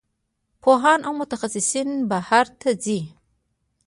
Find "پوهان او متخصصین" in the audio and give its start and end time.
0.61-1.89